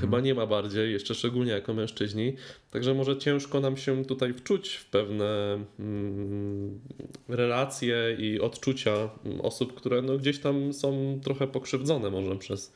Chyba 0.00 0.20
nie 0.20 0.34
ma 0.34 0.46
bardziej, 0.46 0.92
jeszcze 0.92 1.14
szczególnie 1.14 1.52
jako 1.52 1.74
mężczyźni. 1.74 2.36
Także 2.70 2.94
może 2.94 3.16
ciężko 3.16 3.60
nam 3.60 3.76
się 3.76 4.04
tutaj 4.04 4.34
wczuć 4.34 4.74
w 4.74 4.84
pewne 4.84 5.58
mm, 5.78 6.80
relacje 7.28 8.16
i 8.18 8.40
odczucia 8.40 9.10
osób, 9.42 9.74
które 9.74 10.02
no 10.02 10.18
gdzieś 10.18 10.38
tam 10.38 10.72
są 10.72 11.20
trochę 11.24 11.46
pokrzywdzone 11.46 12.10
może 12.10 12.36
przez 12.36 12.72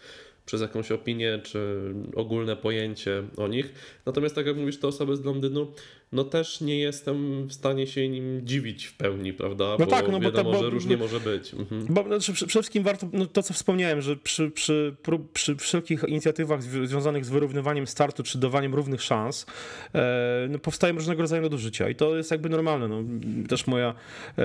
przez 0.46 0.60
jakąś 0.60 0.92
opinię 0.92 1.40
czy 1.44 1.78
ogólne 2.14 2.56
pojęcie 2.56 3.22
o 3.36 3.48
nich. 3.48 3.72
Natomiast 4.06 4.34
tak 4.34 4.46
jak 4.46 4.56
mówisz, 4.56 4.78
te 4.80 4.88
osoby 4.88 5.16
z 5.16 5.24
Londynu, 5.24 5.72
no 6.12 6.24
też 6.24 6.60
nie 6.60 6.78
jestem 6.78 7.46
w 7.48 7.52
stanie 7.52 7.86
się 7.86 8.08
nim 8.08 8.40
dziwić 8.46 8.84
w 8.86 8.96
pełni, 8.96 9.32
prawda? 9.32 9.64
No 9.64 9.78
bo 9.78 9.86
tak, 9.86 10.06
no 10.08 10.12
bo 10.12 10.20
wiadomo, 10.20 10.50
to- 10.52 10.56
bo- 10.58 10.64
że 10.64 10.70
różnie 10.70 10.96
może 10.96 11.20
być. 11.20 11.54
Mhm. 11.54 11.86
Bo 11.90 12.02
znaczy, 12.04 12.32
przy- 12.32 12.46
przede 12.46 12.62
wszystkim 12.62 12.82
warto, 12.82 13.08
no 13.12 13.26
to 13.26 13.42
co 13.42 13.54
wspomniałem, 13.54 14.00
że 14.00 14.16
przy, 14.16 14.50
przy, 14.50 14.96
przy 15.32 15.56
wszelkich 15.56 16.04
inicjatywach 16.08 16.62
zwi- 16.62 16.86
związanych 16.86 17.24
z 17.24 17.30
wyrównywaniem 17.30 17.86
startu 17.86 18.22
czy 18.22 18.38
dawaniem 18.38 18.74
równych 18.74 19.02
szans, 19.02 19.46
e, 19.94 20.46
no 20.50 20.58
powstają 20.58 20.94
różnego 20.94 21.22
rodzaju 21.22 21.42
nadużycia 21.42 21.88
i 21.88 21.94
to 21.94 22.16
jest 22.16 22.30
jakby 22.30 22.48
normalne. 22.48 22.88
No, 22.88 23.02
też 23.48 23.66
moja 23.66 23.94
e, 24.38 24.42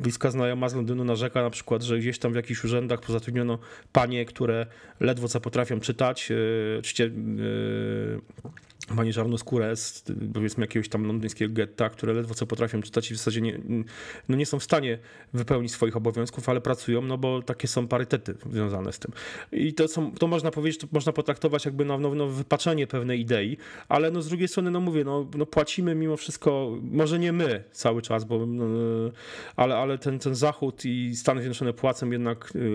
bliska 0.00 0.30
znajoma 0.30 0.68
z 0.68 0.74
Londynu 0.74 1.04
narzeka 1.04 1.42
na 1.42 1.50
przykład, 1.50 1.82
że 1.82 1.98
gdzieś 1.98 2.18
tam 2.18 2.32
w 2.32 2.36
jakichś 2.36 2.64
urzędach 2.64 3.00
pozatrudniono 3.00 3.58
panie, 3.92 4.24
które 4.24 4.66
ledwo 5.00 5.28
co 5.28 5.40
potrafią 5.40 5.80
czytać. 5.80 6.30
E, 6.30 6.78
oczywiście 6.78 7.10
pani 8.96 9.12
czarnoskóre 9.12 9.76
z 9.76 10.04
powiedzmy 10.34 10.64
jakiegoś 10.64 10.88
tam 10.88 11.06
londyńskiego 11.06 11.54
getta, 11.54 11.88
które 11.88 12.12
ledwo 12.12 12.34
co 12.34 12.46
potrafią 12.46 12.82
czytać 12.82 13.10
i 13.10 13.14
w 13.14 13.16
zasadzie 13.16 13.40
nie, 13.40 13.60
no 14.28 14.36
nie 14.36 14.46
są 14.46 14.58
w 14.58 14.64
stanie 14.64 14.98
wypełnić 15.34 15.72
swoich 15.72 15.96
obowiązków, 15.96 16.48
ale 16.48 16.60
pracują, 16.60 17.02
no 17.02 17.18
bo 17.18 17.42
takie 17.42 17.68
są 17.68 17.88
parytety 17.88 18.34
związane 18.52 18.92
z 18.92 18.98
tym. 18.98 19.12
I 19.52 19.74
to, 19.74 19.88
są, 19.88 20.12
to 20.12 20.26
można 20.26 20.50
powiedzieć, 20.50 20.80
to 20.80 20.86
można 20.92 21.12
potraktować 21.12 21.64
jakby 21.64 21.84
na 21.84 21.98
no, 21.98 22.14
no, 22.14 22.26
wypaczenie 22.26 22.86
pewnej 22.86 23.20
idei, 23.20 23.56
ale 23.88 24.10
no 24.10 24.22
z 24.22 24.28
drugiej 24.28 24.48
strony, 24.48 24.70
no 24.70 24.80
mówię, 24.80 25.04
no, 25.04 25.26
no 25.36 25.46
płacimy 25.46 25.94
mimo 25.94 26.16
wszystko, 26.16 26.78
może 26.82 27.18
nie 27.18 27.32
my 27.32 27.64
cały 27.72 28.02
czas, 28.02 28.24
bo, 28.24 28.46
no, 28.46 28.64
ale, 29.56 29.76
ale 29.76 29.98
ten, 29.98 30.18
ten 30.18 30.34
Zachód 30.34 30.84
i 30.84 31.16
Stany 31.16 31.40
Zjednoczone 31.40 31.72
płacą 31.72 32.10
jednak 32.10 32.52
y, 32.56 32.70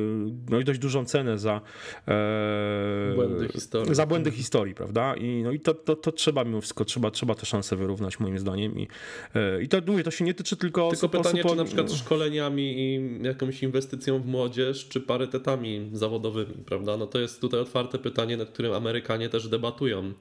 no, 0.50 0.64
dość 0.64 0.80
dużą 0.80 1.06
cenę 1.06 1.38
za 1.38 1.62
e, 2.08 3.12
Błędy 3.16 3.48
historii. 3.48 3.96
za 3.96 4.06
błędy 4.06 4.32
historii, 4.32 4.76
prawda? 4.76 5.16
I, 5.16 5.44
no 5.44 5.52
i 5.52 5.60
to, 5.60 5.74
to, 5.74 5.96
to 6.06 6.12
trzeba 6.12 6.44
mimo 6.44 6.62
wszystko, 6.62 6.86
trzeba, 6.86 7.12
trzeba 7.12 7.36
te 7.36 7.46
szanse 7.46 7.76
wyrównać 7.76 8.20
moim 8.20 8.40
zdaniem 8.40 8.80
i, 8.80 8.88
e, 9.36 9.62
i 9.64 9.68
to 9.68 9.78
mówię, 9.88 10.04
to 10.04 10.12
się 10.12 10.26
nie 10.26 10.34
tyczy 10.34 10.58
tylko 10.58 10.90
Tylko 10.90 11.10
pytanie, 11.10 11.40
osób 11.40 11.52
czy 11.52 11.58
na 11.58 11.66
przykład 11.66 11.92
szkoleniami 11.92 12.74
i 12.78 13.02
jakąś 13.24 13.64
inwestycją 13.64 14.20
w 14.20 14.26
młodzież, 14.26 14.88
czy 14.88 15.02
parytetami 15.02 15.90
zawodowymi, 15.94 16.54
prawda? 16.66 16.98
No 16.98 17.08
to 17.08 17.20
jest 17.20 17.42
tutaj 17.42 17.60
otwarte 17.60 17.98
pytanie, 18.00 18.38
nad 18.38 18.50
którym 18.50 18.74
Amerykanie 18.74 19.30
też 19.30 19.48
debatują. 19.48 20.14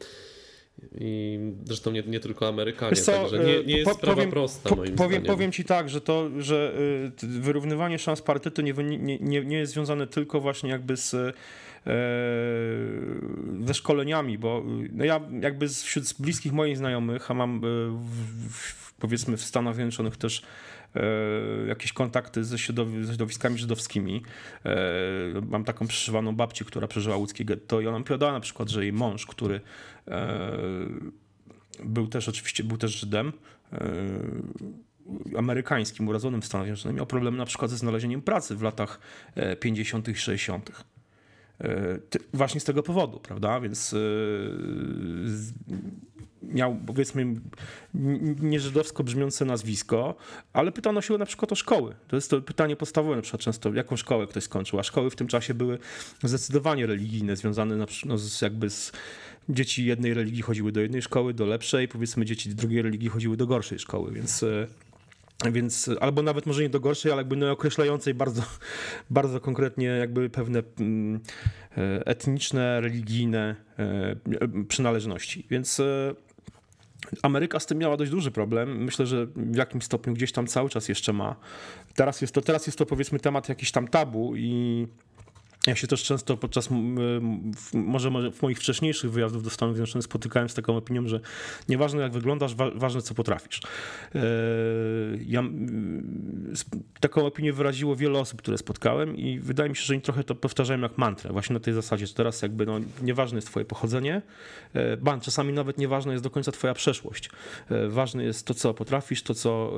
I 1.00 1.38
zresztą 1.64 1.90
nie, 1.90 2.02
nie 2.02 2.20
tylko 2.20 2.48
Amerykanie, 2.48 2.96
co, 2.96 3.12
także 3.12 3.38
nie, 3.38 3.64
nie 3.64 3.76
jest 3.76 3.90
po- 3.90 3.96
sprawa 3.96 4.14
powiem- 4.16 4.30
prosta 4.30 4.68
po- 4.70 4.76
moim 4.76 4.94
powiem, 4.94 5.10
zdaniem. 5.20 5.26
powiem 5.36 5.52
ci 5.52 5.64
tak, 5.64 5.88
że 5.88 6.00
to, 6.00 6.30
że 6.38 6.74
t- 7.16 7.26
wyrównywanie 7.26 7.98
szans 7.98 8.22
parytetu 8.22 8.62
nie, 8.62 8.72
nie, 9.20 9.44
nie, 9.44 9.56
jest 9.58 9.72
związane 9.72 10.06
tylko 10.06 10.40
właśnie 10.40 10.70
jakby 10.70 10.96
z 10.96 11.14
e, 11.14 11.32
ze 13.66 13.74
szkoleniami, 13.74 14.38
bo 14.38 14.62
no 14.92 15.04
ja 15.04 15.20
jakby 15.40 15.68
wśród 15.68 16.04
bliskich 16.18 16.52
moich 16.52 16.76
znajomych, 16.76 17.30
a 17.30 17.34
mam 17.34 17.60
w, 17.60 18.52
w, 18.52 18.92
powiedzmy 18.94 19.36
w 19.36 19.42
Stanach 19.42 19.74
Zjednoczonych 19.74 20.16
też 20.16 20.42
e, 20.42 20.44
jakieś 21.68 21.92
kontakty 21.92 22.44
ze, 22.44 22.56
środowi- 22.56 23.02
ze 23.04 23.08
środowiskami 23.12 23.58
żydowskimi. 23.58 24.22
E, 24.64 24.76
Mam 25.48 25.64
taką 25.64 25.86
przeszywaną 25.86 26.36
babcię, 26.36 26.64
która 26.64 26.86
przeżyła 26.86 27.16
łódzkie 27.16 27.44
getto 27.44 27.80
i 27.80 27.86
ona 27.86 27.98
mi 27.98 28.02
opowiadała 28.04 28.32
na 28.32 28.40
przykład, 28.40 28.68
że 28.68 28.82
jej 28.82 28.92
mąż, 28.92 29.26
który 29.26 29.60
e, 30.08 30.48
był 31.84 32.06
też 32.06 32.28
oczywiście, 32.28 32.64
był 32.64 32.76
też 32.76 33.00
Żydem, 33.00 33.32
e, 33.72 33.78
amerykańskim, 35.38 36.08
urodzonym 36.08 36.42
w 36.42 36.46
Stanach 36.46 36.66
Zjednoczonych, 36.66 36.96
miał 36.96 37.06
problem 37.06 37.36
na 37.36 37.46
przykład 37.46 37.70
ze 37.70 37.76
znalezieniem 37.76 38.22
pracy 38.22 38.56
w 38.56 38.62
latach 38.62 39.00
e, 39.34 39.56
50. 39.56 40.08
i 40.08 40.14
60. 40.16 40.70
E, 41.60 41.98
ty- 42.10 42.18
Właśnie 42.32 42.60
z 42.60 42.64
tego 42.64 42.82
powodu, 42.82 43.20
prawda? 43.20 43.60
Więc 43.60 43.94
e, 43.94 43.98
miał 46.54 46.76
powiedzmy 46.86 47.22
n- 47.22 47.40
nie 48.40 48.60
żydowsko 48.60 49.04
brzmiące 49.04 49.44
nazwisko, 49.44 50.14
ale 50.52 50.72
pytano 50.72 51.00
się 51.02 51.18
na 51.18 51.26
przykład 51.26 51.52
o 51.52 51.54
szkoły. 51.54 51.94
To 52.08 52.16
jest 52.16 52.30
to 52.30 52.42
pytanie 52.42 52.76
podstawowe 52.76 53.16
na 53.16 53.22
przykład 53.22 53.42
często, 53.42 53.74
jaką 53.74 53.96
szkołę 53.96 54.26
ktoś 54.26 54.44
skończył, 54.44 54.78
a 54.78 54.82
szkoły 54.82 55.10
w 55.10 55.16
tym 55.16 55.26
czasie 55.26 55.54
były 55.54 55.78
zdecydowanie 56.22 56.86
religijne, 56.86 57.36
związane 57.36 57.76
na 57.76 57.86
no, 58.04 58.18
z, 58.18 58.42
jakby 58.42 58.70
z 58.70 58.92
dzieci 59.48 59.86
jednej 59.86 60.14
religii 60.14 60.42
chodziły 60.42 60.72
do 60.72 60.80
jednej 60.80 61.02
szkoły, 61.02 61.34
do 61.34 61.46
lepszej, 61.46 61.88
powiedzmy 61.88 62.24
dzieci 62.24 62.54
drugiej 62.54 62.82
religii 62.82 63.08
chodziły 63.08 63.36
do 63.36 63.46
gorszej 63.46 63.78
szkoły, 63.78 64.12
więc 64.12 64.42
e, 64.42 64.66
więc 65.52 65.90
albo 66.00 66.22
nawet 66.22 66.46
może 66.46 66.62
nie 66.62 66.68
do 66.68 66.80
gorszej, 66.80 67.12
ale 67.12 67.20
jakby 67.20 67.36
no 67.36 67.50
określającej 67.50 68.14
bardzo, 68.14 68.42
bardzo 69.10 69.40
konkretnie 69.40 69.86
jakby 69.86 70.30
pewne 70.30 70.62
mm, 70.80 71.20
e, 71.76 72.06
etniczne, 72.06 72.80
religijne 72.80 73.56
e, 73.78 74.16
przynależności. 74.68 75.46
Więc 75.50 75.82
Ameryka 77.22 77.60
z 77.60 77.66
tym 77.66 77.78
miała 77.78 77.96
dość 77.96 78.10
duży 78.10 78.30
problem. 78.30 78.84
Myślę, 78.84 79.06
że 79.06 79.26
w 79.26 79.56
jakimś 79.56 79.84
stopniu 79.84 80.14
gdzieś 80.14 80.32
tam 80.32 80.46
cały 80.46 80.68
czas 80.68 80.88
jeszcze 80.88 81.12
ma. 81.12 81.36
Teraz 81.94 82.20
jest 82.20 82.34
to, 82.34 82.40
teraz 82.40 82.66
jest 82.66 82.78
to 82.78 82.86
powiedzmy 82.86 83.20
temat 83.20 83.48
jakiś 83.48 83.72
tam 83.72 83.88
tabu 83.88 84.36
i 84.36 84.86
Ja 85.66 85.76
się 85.76 85.86
też 85.86 86.02
często 86.02 86.36
podczas, 86.36 86.68
może, 87.72 88.10
w 88.32 88.42
moich 88.42 88.58
wcześniejszych 88.58 89.10
wyjazdów 89.10 89.42
do 89.42 89.50
Stanów 89.50 89.76
Zjednoczonych 89.76 90.04
spotykałem 90.04 90.48
z 90.48 90.54
taką 90.54 90.76
opinią, 90.76 91.08
że 91.08 91.20
nieważne 91.68 92.02
jak 92.02 92.12
wyglądasz, 92.12 92.54
wa 92.54 92.70
ważne 92.70 93.02
co 93.02 93.14
potrafisz. 93.14 93.60
E, 94.14 94.20
ja 95.26 95.42
taką 97.00 97.26
opinię 97.26 97.52
wyraziło 97.52 97.96
wiele 97.96 98.18
osób, 98.18 98.42
które 98.42 98.58
spotkałem 98.58 99.16
i 99.16 99.38
wydaje 99.38 99.70
mi 99.70 99.76
się, 99.76 99.82
że 99.82 99.94
oni 99.94 100.02
trochę 100.02 100.24
to 100.24 100.34
powtarzają 100.34 100.80
jak 100.80 100.98
mantrę, 100.98 101.32
właśnie 101.32 101.54
na 101.54 101.60
tej 101.60 101.74
zasadzie, 101.74 102.06
że 102.06 102.14
teraz 102.14 102.42
jakby 102.42 102.66
no, 102.66 102.80
nieważne 103.02 103.36
jest 103.38 103.48
twoje 103.48 103.64
pochodzenie, 103.64 104.22
e, 104.74 104.96
ban, 104.96 105.20
czasami 105.20 105.52
nawet 105.52 105.78
nieważna 105.78 106.12
jest 106.12 106.24
do 106.24 106.30
końca 106.30 106.52
twoja 106.52 106.74
przeszłość. 106.74 107.30
E, 107.70 107.88
ważne 107.88 108.24
jest 108.24 108.46
to, 108.46 108.54
co 108.54 108.74
potrafisz, 108.74 109.22
to, 109.22 109.34
co 109.34 109.74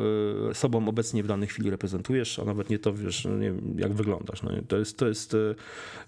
sobą 0.52 0.88
obecnie 0.88 1.22
w 1.22 1.26
danej 1.26 1.48
chwili 1.48 1.70
reprezentujesz, 1.70 2.38
a 2.38 2.44
nawet 2.44 2.70
nie 2.70 2.78
to, 2.78 2.92
wiesz, 2.92 3.24
no, 3.24 3.36
nie 3.36 3.52
wiem, 3.52 3.76
jak 3.78 3.92
wyglądasz. 3.92 4.42
No, 4.42 4.50
to 4.68 4.78
jest, 4.78 4.98
to 4.98 5.08
jest, 5.08 5.36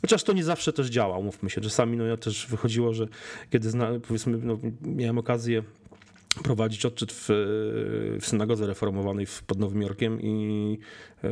chociaż 0.01 0.25
to 0.25 0.33
nie 0.33 0.45
zawsze 0.45 0.73
też 0.73 0.87
działa, 0.89 1.19
umówmy 1.19 1.51
się. 1.51 1.61
Czasami 1.61 1.97
no, 1.97 2.05
ja 2.05 2.17
też 2.17 2.47
wychodziło, 2.47 2.95
że 2.95 3.09
kiedy 3.51 3.71
powiedzmy, 4.09 4.39
no, 4.43 4.59
miałem 4.83 5.19
okazję 5.19 5.63
prowadzić 6.43 6.87
odczyt 6.87 7.13
w, 7.13 7.27
w 8.21 8.27
synagodze 8.27 8.67
reformowanej 8.67 9.27
pod 9.47 9.59
Nowym 9.59 9.83
Jorkiem 9.83 10.23
i 10.23 10.79
e, 11.25 11.31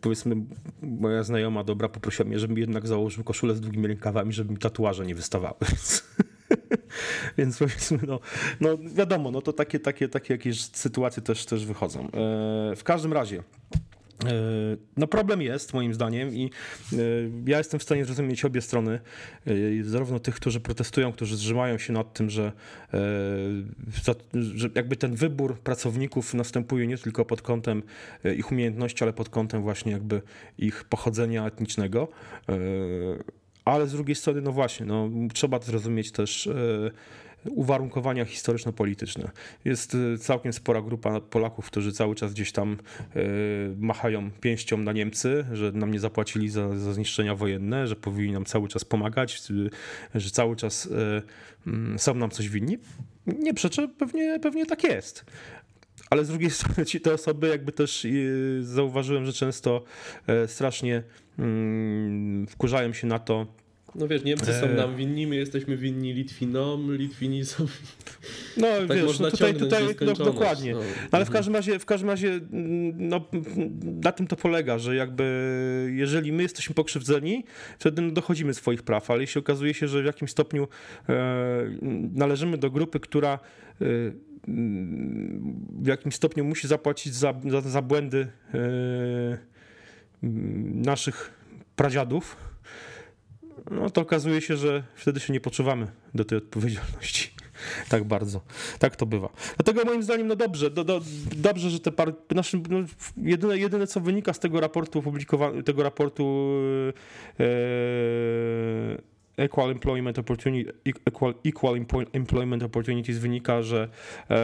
powiedzmy 0.00 0.36
moja 0.82 1.22
znajoma 1.22 1.64
dobra 1.64 1.88
poprosiła 1.88 2.28
mnie, 2.28 2.38
żebym 2.38 2.58
jednak 2.58 2.86
założył 2.86 3.24
koszulę 3.24 3.54
z 3.54 3.60
długimi 3.60 3.86
rękawami, 3.86 4.32
żeby 4.32 4.52
mi 4.52 4.58
tatuaże 4.58 5.06
nie 5.06 5.14
wystawały. 5.14 5.56
Więc, 7.38 7.58
powiedzmy, 7.58 7.98
no, 8.06 8.20
no 8.60 8.78
wiadomo, 8.94 9.30
no 9.30 9.42
to 9.42 9.52
takie, 9.52 9.80
takie, 9.80 10.08
takie 10.08 10.34
jakieś 10.34 10.62
sytuacje 10.62 11.22
też, 11.22 11.46
też 11.46 11.66
wychodzą. 11.66 12.00
E, 12.00 12.76
w 12.76 12.84
każdym 12.84 13.12
razie 13.12 13.42
No 14.96 15.06
problem 15.06 15.42
jest 15.42 15.74
moim 15.74 15.94
zdaniem 15.94 16.34
i 16.34 16.50
e, 16.92 16.96
ja 17.46 17.58
jestem 17.58 17.80
w 17.80 17.82
stanie 17.82 18.04
zrozumieć 18.04 18.44
obie 18.44 18.60
strony, 18.60 19.00
e, 19.46 19.52
zarówno 19.82 20.18
tych, 20.18 20.34
którzy 20.34 20.60
protestują, 20.60 21.12
którzy 21.12 21.36
zrzymają 21.36 21.78
się 21.78 21.92
nad 21.92 22.12
tym, 22.12 22.30
że, 22.30 22.52
e, 22.94 22.98
że 24.34 24.68
jakby 24.74 24.96
ten 24.96 25.14
wybór 25.14 25.58
pracowników 25.58 26.34
następuje 26.34 26.86
nie 26.86 26.98
tylko 26.98 27.24
pod 27.24 27.42
kątem 27.42 27.82
ich 28.36 28.52
umiejętności, 28.52 29.04
ale 29.04 29.12
pod 29.12 29.28
kątem 29.28 29.62
właśnie 29.62 29.92
jakby 29.92 30.22
ich 30.58 30.84
pochodzenia 30.84 31.46
etnicznego. 31.46 32.08
Ale 33.64 33.86
z 33.86 33.92
drugiej 33.92 34.14
strony, 34.14 34.40
no 34.40 34.52
właśnie, 34.52 34.86
no, 34.86 35.10
trzeba 35.32 35.58
zrozumieć 35.58 36.12
też 36.12 36.48
uwarunkowania 37.50 38.24
historyczno-polityczne. 38.24 39.30
Jest 39.64 39.96
e, 40.14 40.18
całkiem 40.18 40.52
spora 40.52 40.82
grupa 40.82 41.20
Polaków, 41.20 41.66
którzy 41.66 41.92
cały 41.92 42.14
czas 42.14 42.32
gdzieś 42.32 42.52
tam 42.52 42.76
e, 43.16 43.20
machają 43.78 44.30
pięścią 44.30 44.78
na 44.78 44.92
Niemcy, 44.92 45.44
że 45.52 45.72
nam 45.72 45.90
nie 45.90 46.00
zapłacili 46.00 46.48
za, 46.48 46.78
za 46.78 46.92
zniszczenia 46.92 47.34
wojenne, 47.34 47.86
że 47.86 47.96
powinni 47.96 48.32
nam 48.32 48.44
cały 48.44 48.68
czas 48.68 48.84
pomagać, 48.84 49.42
e, 50.14 50.20
że 50.20 50.30
cały 50.30 50.56
czas 50.56 50.88
mm, 51.66 51.98
są 51.98 52.14
nam 52.14 52.30
coś 52.30 52.48
winni. 52.48 52.78
Nie 53.26 53.54
przeczę, 53.54 53.88
pewnie, 53.88 54.40
pewnie 54.40 54.66
tak 54.66 54.84
jest. 54.84 55.24
Ale 56.10 56.24
z 56.24 56.28
drugiej 56.28 56.50
strony 56.60 56.86
ci 56.86 57.00
te 57.00 57.14
osoby 57.14 57.48
jakby 57.48 57.72
też 57.72 58.06
zauważyłem, 58.60 59.26
że 59.26 59.32
często 59.32 59.84
strasznie 60.46 61.02
mm, 61.38 62.46
wkurzają 62.46 62.92
się 62.92 63.06
na 63.06 63.18
to, 63.18 63.46
No 63.94 64.08
wiesz, 64.08 64.24
Niemcy 64.24 64.52
są 64.52 64.66
E. 64.66 64.74
nam 64.74 64.96
winni, 64.96 65.26
my 65.26 65.36
jesteśmy 65.36 65.76
winni 65.76 66.12
Litwinom, 66.12 66.96
Litwini 66.96 67.44
są... 67.44 67.66
no 68.56 68.66
Tak 68.88 68.96
wiesz, 68.96 69.06
można 69.06 69.26
no 69.26 69.30
tutaj, 69.30 69.54
tutaj 69.54 69.84
no, 70.06 70.12
dokładnie. 70.12 70.74
no. 70.74 70.80
Ale 71.10 71.24
w 71.24 71.30
każdym 71.30 71.54
razie, 71.54 71.78
w 71.78 71.84
każdym 71.86 72.10
razie 72.10 72.28
mm, 72.28 73.08
no, 73.08 73.24
na 73.82 74.12
tym 74.12 74.26
to 74.26 74.36
polega, 74.36 74.78
że 74.78 74.96
jakby 74.96 75.92
jeżeli 75.94 76.32
my 76.32 76.42
jesteśmy 76.42 76.74
pokrzywdzeni, 76.74 77.44
wtedy 77.78 78.02
no, 78.02 78.10
dochodzimy 78.10 78.54
swoich 78.54 78.82
praw, 78.82 79.10
ale 79.10 79.20
jeśli 79.20 79.38
okazuje 79.38 79.74
się, 79.74 79.88
że 79.88 80.02
w 80.02 80.06
jakimś 80.06 80.30
stopniu 80.30 80.68
e, 81.08 81.70
należymy 82.14 82.58
do 82.58 82.70
grupy, 82.70 83.00
która 83.00 83.38
e, 83.80 83.84
w 85.80 85.86
jakimś 85.86 86.14
stopniu 86.14 86.44
musi 86.44 86.68
zapłacić 86.68 87.14
za, 87.14 87.34
za, 87.48 87.60
za 87.60 87.82
błędy 87.82 88.28
e, 88.54 89.38
naszych 90.74 91.32
pradziadów, 91.76 92.47
no 93.70 93.90
to 93.90 94.00
okazuje 94.00 94.40
się, 94.40 94.56
że 94.56 94.82
wtedy 94.94 95.20
się 95.20 95.32
nie 95.32 95.40
poczuwamy 95.40 95.86
do 96.14 96.24
tej 96.24 96.38
odpowiedzialności 96.38 97.30
tak 97.88 98.04
bardzo. 98.04 98.40
Tak 98.78 98.96
to 98.96 99.06
bywa. 99.06 99.28
Dlatego 99.56 99.84
moim 99.84 100.02
zdaniem, 100.02 100.26
no 100.26 100.36
dobrze, 100.36 100.70
do, 100.70 100.84
do, 100.84 101.00
dobrze, 101.36 101.70
że 101.70 101.80
te 101.80 101.92
par... 101.92 102.14
Naszym, 102.34 102.62
no, 102.70 102.78
jedyne, 103.16 103.58
jedyne, 103.58 103.86
co 103.86 104.00
wynika 104.00 104.32
z 104.32 104.38
tego 104.38 104.60
raportu 104.60 104.98
opublikowanego, 104.98 105.62
tego 105.62 105.82
raportu 105.82 106.54
e, 107.40 107.44
Equal 109.38 109.70
Employment 109.70 110.18
Opportunity, 110.18 110.72
Equal, 111.06 111.34
Equal 111.44 111.74
Employment 112.12 112.62
Opportunities 112.62 113.18
wynika, 113.18 113.62
że 113.62 113.88
e, 114.30 114.38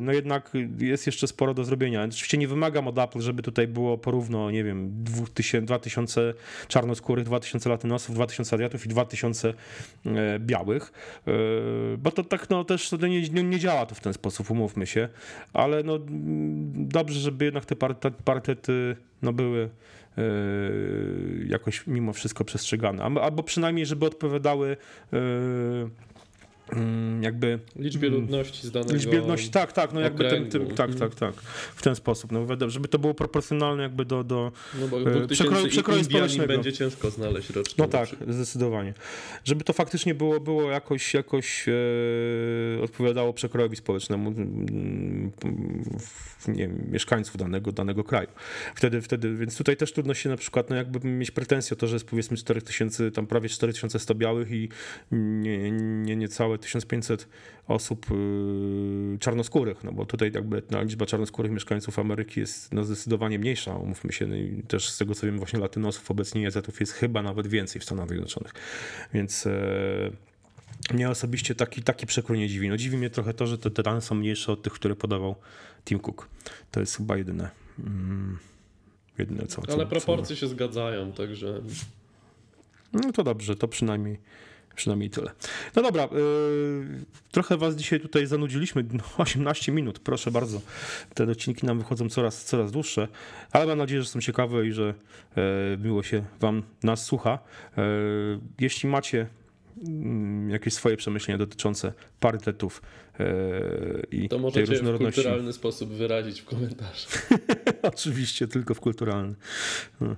no 0.00 0.12
jednak 0.12 0.52
jest 0.78 1.06
jeszcze 1.06 1.26
sporo 1.26 1.54
do 1.54 1.64
zrobienia. 1.64 2.04
Oczywiście 2.04 2.38
nie 2.38 2.48
wymagam 2.48 2.88
od 2.88 2.98
Apple, 2.98 3.20
żeby 3.20 3.42
tutaj 3.42 3.68
było 3.68 3.98
porówno, 3.98 4.50
nie 4.50 4.64
wiem, 4.64 4.90
2000, 5.04 5.66
2000 5.66 6.34
czarnoskórych, 6.68 7.24
2000 7.24 7.70
latynosów, 7.70 8.14
2000 8.14 8.56
Azjatów 8.56 8.86
i 8.86 8.88
2000 8.88 9.54
e, 10.06 10.38
białych, 10.38 10.92
e, 11.26 11.32
bo 11.98 12.10
to 12.10 12.24
tak 12.24 12.50
no 12.50 12.64
też 12.64 12.92
nie, 13.32 13.42
nie, 13.44 13.58
działa 13.58 13.86
to 13.86 13.94
w 13.94 14.00
ten 14.00 14.12
sposób, 14.12 14.50
umówmy 14.50 14.86
się, 14.86 15.08
ale 15.52 15.82
no 15.82 15.98
dobrze, 16.74 17.20
żeby 17.20 17.44
jednak 17.44 17.64
te 17.64 17.76
par- 17.76 17.94
te 17.94 18.10
parytety 18.10 18.96
no 19.22 19.32
były 19.32 19.70
jakoś 21.48 21.86
mimo 21.86 22.12
wszystko 22.12 22.44
przestrzegane, 22.44 23.02
Albo- 23.02 23.22
przynajmniej, 23.42 23.86
żeby 23.86 24.06
odpowiadały 24.06 24.76
mm, 25.12 25.90
jakby 27.20 27.58
Liczbie 27.76 28.08
Mm. 28.08 28.20
ludności 28.20 28.66
z 28.66 28.70
danego... 28.70 28.92
liczbie 28.94 29.18
ludności, 29.18 29.50
tak, 29.50 29.72
tak, 29.72 29.92
no 29.92 30.00
jakby 30.00 30.30
tym, 30.30 30.48
tak, 30.76 30.90
Mhm. 30.90 30.98
tak, 30.98 31.14
tak, 31.14 31.34
w 31.76 31.82
ten 31.82 31.94
sposób, 31.94 32.32
no 32.32 32.46
żeby 32.68 32.88
to 32.88 32.98
było 32.98 33.14
proporcjonalne 33.14 33.82
jakby 33.82 34.04
do, 34.04 34.24
do 34.24 34.52
No 34.80 34.88
bo 34.88 35.00
e, 35.00 35.04
przekroju- 35.04 35.68
przekroju 35.68 36.04
społecznego. 36.04 36.52
będzie 36.52 36.72
ciężko 36.72 37.10
znaleźć 37.10 37.50
rocznie. 37.50 37.74
no 37.78 37.88
tak, 37.88 38.08
zdecydowanie. 38.28 38.94
Żeby 39.44 39.64
to 39.64 39.72
faktycznie 39.72 40.14
było, 40.14 40.40
było 40.40 40.70
jakoś, 40.70 41.14
jakoś 41.14 41.66
e, 41.68 42.82
odpowiadało 42.82 43.32
przekrojowi 43.32 43.76
społecznemu 43.76 44.30
mm, 44.30 45.30
nie 46.48 46.68
wiem, 46.68 46.86
mieszkańców 46.92 47.36
danego, 47.36 47.72
danego 47.72 48.04
kraju. 48.04 48.28
Wtedy, 48.74 49.00
wtedy, 49.02 49.34
więc 49.34 49.56
tutaj 49.56 49.76
też 49.76 49.92
trudno 49.92 50.14
się 50.14 50.28
na 50.28 50.36
przykład 50.36 50.70
no 50.70 50.76
jakby 50.76 51.08
mieć 51.08 51.30
pretensję 51.30 51.76
o 51.76 51.80
to, 51.80 51.86
że 51.86 51.96
jest 51.96 52.06
powiedzmy 52.06 52.36
4000, 52.36 53.10
tam 53.10 53.26
prawie 53.26 53.48
4100 53.48 54.14
białych 54.14 54.50
i 54.50 54.68
nie, 55.12 55.70
nie, 55.70 56.16
niecałe 56.16 56.58
1500 56.60 57.28
osób 57.68 58.06
y, 58.10 59.18
czarnoskórych, 59.20 59.84
no 59.84 59.92
bo 59.92 60.06
tutaj 60.06 60.30
jakby 60.34 60.62
ta 60.62 60.82
liczba 60.82 61.06
czarnoskórych 61.06 61.52
mieszkańców 61.52 61.98
Ameryki 61.98 62.40
jest 62.40 62.74
no 62.74 62.84
zdecydowanie 62.84 63.38
mniejsza, 63.38 63.74
umówmy 63.74 64.12
się, 64.12 64.26
no 64.26 64.36
i 64.36 64.62
też 64.68 64.88
z 64.88 64.98
tego 64.98 65.14
co 65.14 65.26
wiem 65.26 65.38
właśnie 65.38 65.58
latynosów 65.58 66.10
obecnie 66.10 66.46
Azjatów 66.46 66.80
jest 66.80 66.92
chyba 66.92 67.22
nawet 67.22 67.46
więcej 67.46 67.80
w 67.80 67.84
Stanach 67.84 68.08
Zjednoczonych, 68.08 68.52
więc 69.14 69.46
e, 69.46 70.10
mnie 70.94 71.10
osobiście 71.10 71.54
taki, 71.54 71.82
taki 71.82 72.06
przekrój 72.06 72.38
nie 72.38 72.48
dziwi. 72.48 72.68
No 72.68 72.76
dziwi 72.76 72.96
mnie 72.96 73.10
trochę 73.10 73.34
to, 73.34 73.46
że 73.46 73.58
te, 73.58 73.70
te 73.70 73.82
dane 73.82 74.00
są 74.00 74.14
mniejsze 74.14 74.52
od 74.52 74.62
tych, 74.62 74.72
które 74.72 74.96
podawał 74.96 75.34
Tim 75.84 75.98
Cook. 75.98 76.28
To 76.70 76.80
jest 76.80 76.96
chyba 76.96 77.16
jedyne. 77.16 77.50
Mm, 77.78 78.38
jedyne 79.18 79.46
co, 79.46 79.62
co 79.62 79.72
Ale 79.72 79.84
co- 79.84 79.90
proporcje 79.90 80.36
się 80.36 80.48
zgadzają, 80.48 81.12
także... 81.12 81.60
no 82.92 83.12
to 83.12 83.24
dobrze, 83.24 83.56
to 83.56 83.68
przynajmniej, 83.68 84.18
przynajmniej 84.76 85.10
tyle. 85.10 85.30
No 85.76 85.82
dobra, 85.82 86.02
yy, 86.02 87.04
trochę 87.30 87.56
was 87.56 87.76
dzisiaj 87.76 88.00
tutaj 88.00 88.26
zanudziliśmy. 88.26 88.84
No, 88.92 89.02
18 89.24 89.72
minut, 89.72 89.98
proszę 89.98 90.30
bardzo. 90.30 90.60
Te 91.14 91.24
odcinki 91.24 91.66
nam 91.66 91.78
wychodzą 91.78 92.08
coraz, 92.08 92.44
coraz 92.44 92.72
dłuższe, 92.72 93.08
ale 93.52 93.66
mam 93.66 93.78
nadzieję, 93.78 94.02
że 94.02 94.08
są 94.08 94.20
ciekawe 94.20 94.66
i 94.66 94.72
że 94.72 94.94
e, 95.36 95.76
miło 95.78 96.02
się 96.02 96.24
wam 96.40 96.62
nas 96.82 97.04
słucha. 97.04 97.38
E, 97.78 97.82
jeśli 98.60 98.88
macie 98.88 99.26
mm, 99.86 100.50
jakieś 100.50 100.74
swoje 100.74 100.96
przemyślenia 100.96 101.38
dotyczące 101.38 101.92
parytetów 102.20 102.82
e, 103.20 103.26
i 104.10 104.28
To 104.28 104.36
tej 104.36 104.42
możecie 104.42 104.66
w 104.66 104.70
różnorodności. 104.70 105.20
kulturalny 105.22 105.52
sposób 105.52 105.90
wyrazić 105.90 106.40
w 106.40 106.44
komentarzu. 106.44 107.08
Oczywiście, 107.82 108.48
tylko 108.48 108.74
w 108.74 108.80
kulturalny. 108.80 109.34
No. 110.00 110.16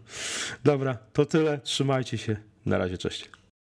Dobra, 0.64 0.98
to 1.12 1.26
tyle. 1.26 1.58
Trzymajcie 1.58 2.18
się. 2.18 2.36
Na 2.66 2.78
razie, 2.78 2.98
cześć. 2.98 3.30